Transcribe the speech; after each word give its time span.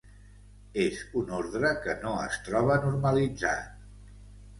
És 0.85 1.01
un 1.19 1.27
ordre 1.39 1.69
que 1.83 1.95
no 2.05 2.13
es 2.21 2.39
troba 2.47 2.79
normalitzat. 2.87 3.77